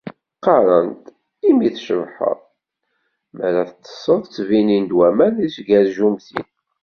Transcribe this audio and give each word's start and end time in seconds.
Qqaren-d: 0.37 1.03
"Imi 1.47 1.69
tcebḥeḍ, 1.75 2.39
mi 3.35 3.41
ara 3.47 3.61
tettesseḍ 3.69 4.19
ttbinin-d 4.25 4.91
waman 4.97 5.33
di 5.39 5.49
tgerjumtim." 5.55 6.47